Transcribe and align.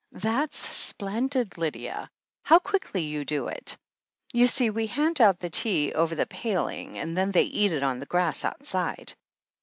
"That's 0.13 0.57
splendid, 0.57 1.59
Lydia! 1.59 2.09
How 2.41 2.57
quickly 2.57 3.03
you 3.03 3.23
do 3.23 3.49
it. 3.49 3.77
You 4.33 4.47
see, 4.47 4.71
we 4.71 4.87
hand 4.87 5.21
out 5.21 5.37
the 5.39 5.51
tea 5.51 5.93
over 5.93 6.15
the 6.15 6.25
paling, 6.25 7.13
then 7.13 7.29
they 7.29 7.43
eat 7.43 7.71
it 7.71 7.83
on 7.83 7.99
the 7.99 8.07
grass 8.09 8.43
outside. 8.43 9.13